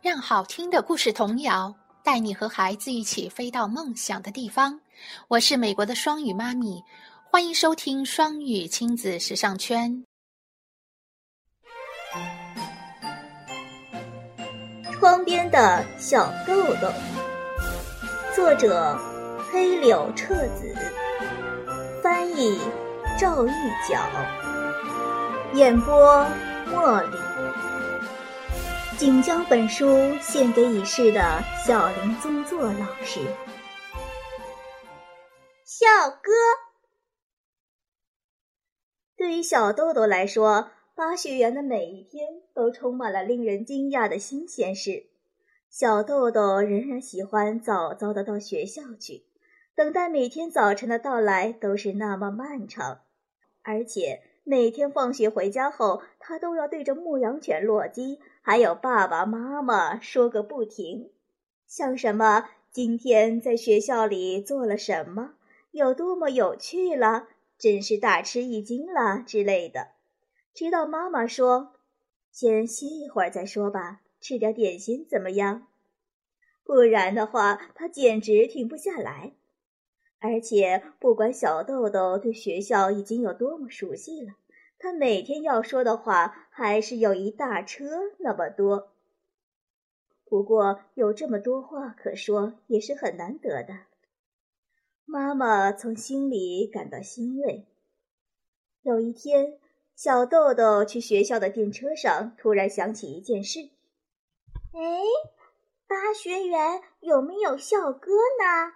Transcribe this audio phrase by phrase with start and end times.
[0.00, 1.74] 让好听的故事童谣
[2.04, 4.80] 带你和孩子一起飞到梦想的地方。
[5.26, 6.80] 我是美国的双语妈咪，
[7.28, 10.04] 欢迎收听双语亲子时尚圈。
[14.92, 16.92] 窗边的小豆豆，
[18.36, 18.96] 作者
[19.50, 20.76] 黑柳彻子，
[22.00, 22.56] 翻译
[23.18, 23.50] 赵玉
[23.90, 23.98] 角，
[25.54, 26.24] 演播
[26.70, 27.27] 茉莉。
[28.98, 29.86] 仅将本书
[30.20, 33.20] 献给已逝的小林宗作老师。
[35.64, 36.32] 校歌
[39.16, 45.04] 对于小豆豆来说，巴学园的每一天都充满了令人惊讶的新鲜事。
[45.70, 49.26] 小豆豆仍然喜欢早早的到学校去，
[49.76, 53.02] 等待每天早晨的到来都是那么漫长，
[53.62, 54.22] 而且。
[54.44, 61.10] 每天放学回家后，他都要对着牧羊犬洛基还有爸爸妈妈说个不停，
[61.66, 65.34] 像什么今天在学校里做了什么，
[65.70, 67.28] 有多么有趣了，
[67.58, 69.88] 真是大吃一惊了之类的。
[70.54, 71.74] 直到妈妈说
[72.32, 75.66] ：“先歇一会儿再说吧，吃点点心怎么样？”
[76.64, 79.34] 不然的话，他简直停不下来。
[80.20, 84.32] 而且，不管小豆豆对学校已经有多么熟悉了，
[84.78, 87.84] 他每天要说的话还是有一大车
[88.18, 88.92] 那么多。
[90.24, 93.74] 不过，有这么多话可说也是很难得的。
[95.04, 97.66] 妈妈从心里感到欣慰。
[98.82, 99.58] 有一天，
[99.96, 103.70] 小豆豆去学校的电车上，突然想起一件事
[104.72, 105.00] ：“哎，
[105.86, 108.74] 八学园有没有校歌呢？”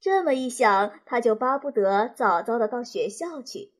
[0.00, 3.71] 这么一想，他就巴不得早早的到学校去。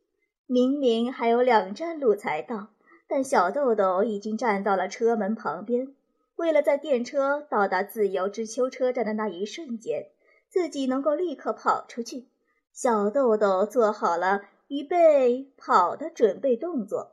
[0.53, 2.69] 明明还有两站路才到，
[3.09, 5.95] 但小豆豆已经站到了车门旁边。
[6.37, 10.09] 为了在电车到达自由之丘车站的那一瞬间，
[10.51, 12.29] 自己能够立刻跑出去，
[12.71, 17.13] 小豆豆做好了预备跑的准备动作。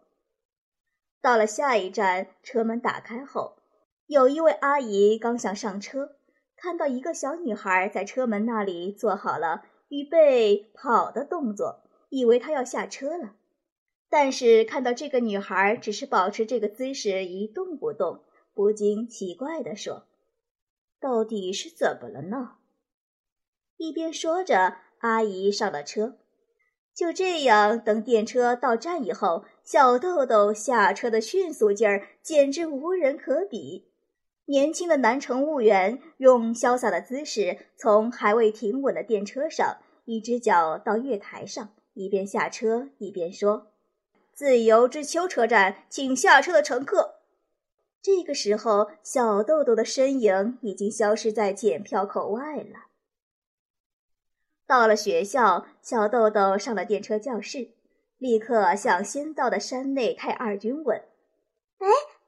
[1.22, 3.56] 到了下一站，车门打开后，
[4.06, 6.18] 有一位阿姨刚想上车。
[6.58, 13.36] 看到一个小女孩在车门那里做好了预备跑的动作，以为她要下车了。
[14.09, 20.08] 但是看到这个女孩只是保持这个姿势一动不动，不禁奇怪地说
[21.00, 22.56] ：“到底是怎么了呢？”
[23.78, 26.18] 一边说着，阿姨上了车。
[26.94, 33.88] 就这样，等电车到站以后，小豆豆下车的迅速劲儿简直无人可比。
[34.46, 43.69] 年轻的男乘务员用潇洒的姿势从还未停稳的电车上一只脚到月台上，一边下车一边说
[44.39, 47.16] ：“自由之丘车站，请下车的乘客。”
[48.01, 52.85] 这个时候，小豆豆的身影已经消失在检票口外了。
[54.66, 57.72] 到了学校，小豆豆上了电车教室，
[58.17, 60.97] 立刻向先到的山内太二君问
[61.79, 61.88] ：“哎，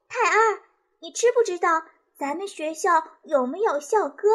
[0.10, 0.64] 太二，
[1.00, 1.86] 你知不知道？”
[2.20, 2.90] 咱们学校
[3.24, 4.28] 有没有校歌？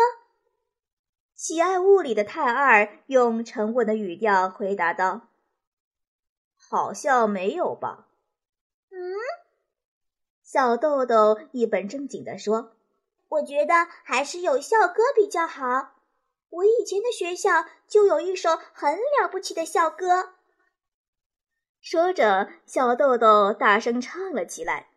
[1.35, 5.29] 喜爱物理的太二用沉稳的语调回答道
[6.69, 8.09] ：“好像没有吧。”
[8.91, 9.15] 嗯，
[10.43, 12.73] 小豆豆一本正经地说
[13.29, 15.95] ：“我觉得还是有校歌比较好。
[16.49, 20.35] 我以前的学校就有一首很了不起的校歌。”
[21.83, 24.89] 说着，小豆豆大声唱了起来。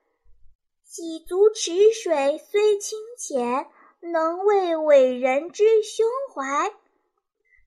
[0.83, 3.67] 洗足池水虽清浅，
[3.99, 6.73] 能为伟人之胸怀。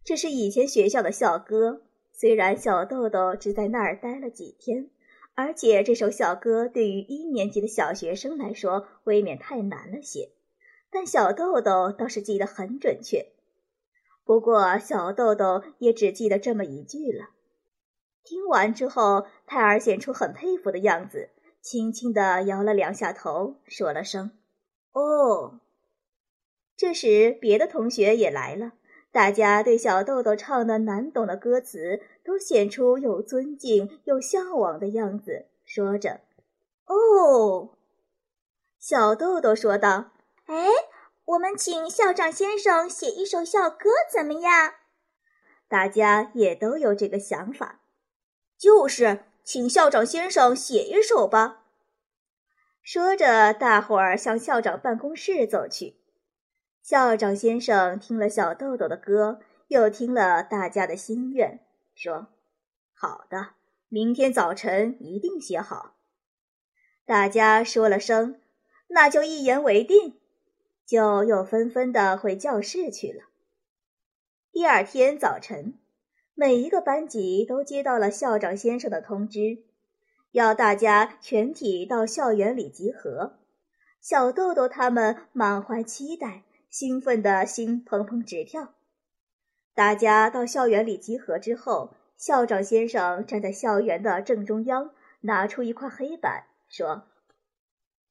[0.04, 1.82] 这是以前学校的校歌。
[2.22, 4.91] 虽然小豆豆只在那儿待了几天，
[5.34, 10.31] 而且这首小歌对于一年级的小学生来说未免太难了些，
[10.88, 13.27] 但小豆豆倒是记得很准确。
[14.25, 17.31] 不过小豆豆也只记得这么一句了。
[18.22, 21.31] 听完之后，泰尔显出很佩服的样子。
[21.60, 24.30] 轻轻地摇了两下头，说了声
[24.95, 25.59] “哦”。
[26.78, 28.75] 这时，别的同学也来了，
[29.12, 36.22] 大家对小豆豆唱的难懂的歌词都显出又尊敬又向往的样子，说着
[36.86, 37.76] “哦”。
[38.80, 40.12] 小豆豆说道
[40.47, 40.66] ：“哎，
[41.26, 44.72] 我们请校长先生写一首校歌怎么样？”
[45.68, 47.82] 大家也都有这个想法，
[48.58, 49.24] 就是。
[49.44, 51.65] 请校长先生写一首吧。
[52.80, 55.97] 说着，大伙儿向校长办公室走去。
[56.82, 59.38] 校长先生听了小豆豆的歌，
[59.68, 61.60] 又听了大家的心愿，
[61.94, 62.26] 说
[62.92, 63.50] ：“好的，
[63.88, 65.94] 明天早晨一定写好。”
[67.06, 68.40] 大家说了声
[68.88, 70.18] ：“那就一言为定，
[70.84, 73.26] 就又纷纷的回教室去了。
[74.50, 75.78] 第二天早晨，
[76.34, 79.62] 每一个班级都接到了校长先生的通知，
[80.32, 83.38] 要大家全体到校园里集合。
[84.00, 86.42] 小豆豆他们满怀期待，
[86.72, 88.72] 兴奋的心砰砰直跳。
[89.74, 94.91] 大家到校园里集合之后，校长先生站在校园的正中央，
[95.21, 97.09] 拿出一块黑板，说：“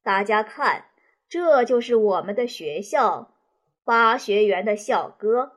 [0.03, 0.85] 大家看，
[1.27, 3.33] 这就是我们的学校
[3.83, 5.53] 八学园的校歌。”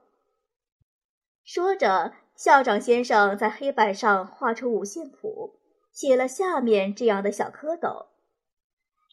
[1.45, 5.61] 说着，校长先生在黑板上画出五线谱，
[5.93, 8.07] 写了下面这样的小蝌蚪。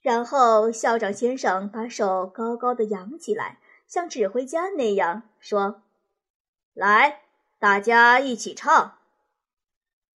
[0.01, 3.59] 然后，校长先生把手高高的扬起来，
[3.91, 5.81] 像指挥家那样说
[6.73, 7.23] ：“来，
[7.59, 8.97] 大家一起唱。”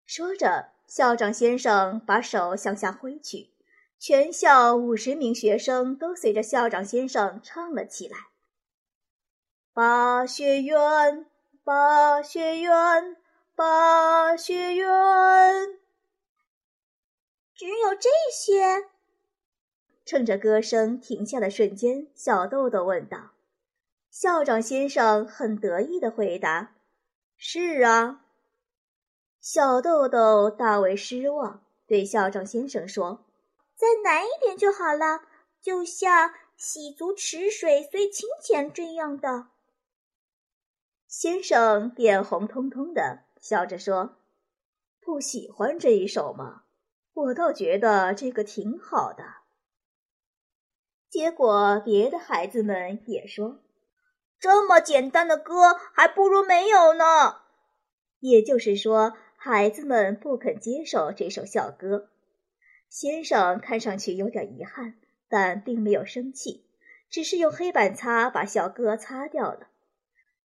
[0.06, 3.50] 说着，校长先生把手向下挥去，
[3.98, 8.28] 全校五十名学生都随着校长先生唱了起来
[9.74, 11.26] ：“八学园，
[11.64, 13.16] 八学园，
[13.56, 15.80] 八学园。”
[17.56, 18.88] 只有这些。
[20.06, 23.30] 趁着歌声停下的瞬间，小豆豆问道
[24.14, 26.76] ：“校长先生很得意的回答
[27.36, 28.24] ：‘是啊。’”
[29.42, 33.24] 小豆豆大为失望，对校长先生说
[33.74, 35.22] ：“再难一点就好了，
[35.60, 39.48] 就像‘洗足池水虽清浅’这样的。”
[41.08, 44.18] 先生脸红彤彤的，笑着说
[45.02, 46.62] ：“不喜欢这一首吗？
[47.14, 49.24] 我倒觉得这个挺好的。”
[51.10, 53.58] 结果，别的孩子们也说
[54.44, 57.04] ：“这么简单的歌，还不如没有呢。”
[58.20, 62.10] 也就是说，孩子们不肯接受这首校歌。
[62.90, 64.96] 先生看上去有点遗憾，
[65.30, 66.66] 但并没有生气，
[67.08, 69.68] 只是用黑板擦把校歌擦掉了。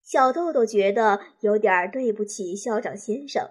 [0.00, 3.50] 小豆豆觉得有点对不起校长先生，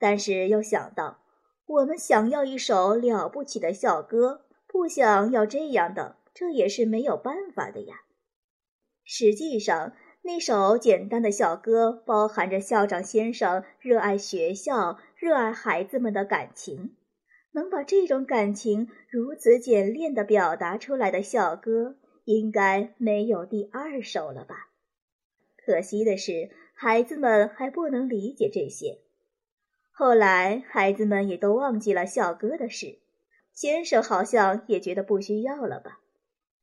[0.00, 1.20] 但是又想到，
[1.66, 6.16] 我们想要一首了不起的校歌，不想要这样的。
[6.34, 8.00] 这也是没有办法的呀。
[9.04, 9.92] 实际上，
[10.22, 16.96] 那首简单的校歌包含着校长先生热爱学校、热爱孩子们的感情。
[17.52, 24.70] 能把这种感情如此简练地表达出来的校歌，应该没有第二首了吧？
[25.64, 28.98] 可惜的是，孩子们还不能理解这些。
[29.92, 32.98] 后来，孩子们也都忘记了校歌的事。
[33.52, 36.00] 先生好像也觉得不需要了吧？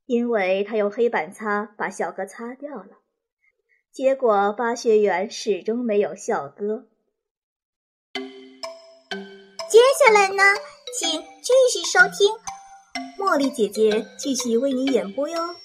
[0.05, 2.99] 因为他用黑板擦把小哥擦掉了，
[3.91, 6.87] 结果巴学园始终没有校歌。
[9.69, 10.43] 接下来呢，
[10.99, 12.29] 请继续收听
[13.17, 15.55] 茉莉姐姐继续为你演播哟。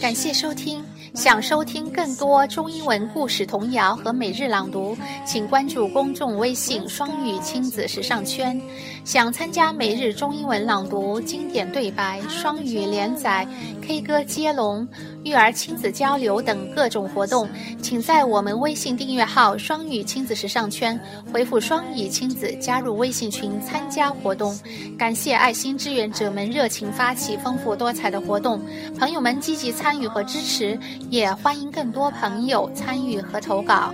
[0.00, 0.84] 感谢收听。
[1.14, 4.96] 想收听更多中英文故事童谣和每日朗读，
[5.26, 8.58] 请关注公众微信“双语亲子时尚圈”。
[9.04, 13.46] 想参加每日中英文朗读、经典对白、双语连载、
[13.82, 14.88] K 歌接龙、
[15.24, 17.48] 育儿亲子交流等各种活动，
[17.82, 20.98] 请在我们微信订阅号“双语亲子时尚圈”
[21.30, 24.58] 回复“双语亲子”加入微信群参加活动。
[24.96, 28.60] 感谢爱心志愿者们热情发起丰富多彩的活动，
[28.98, 30.78] 朋友们积极参与和支持。
[31.10, 33.92] 也欢迎更多朋友参与和投稿。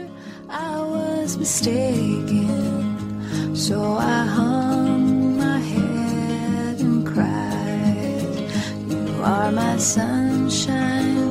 [9.78, 11.27] sunshine